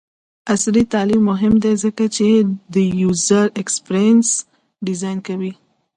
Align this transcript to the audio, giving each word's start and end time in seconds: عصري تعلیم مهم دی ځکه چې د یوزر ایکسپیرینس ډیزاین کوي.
عصري 0.53 0.83
تعلیم 0.93 1.21
مهم 1.31 1.53
دی 1.63 1.73
ځکه 1.83 2.03
چې 2.15 2.27
د 2.73 2.75
یوزر 3.01 3.45
ایکسپیرینس 3.59 4.27
ډیزاین 4.85 5.17
کوي. 5.27 5.51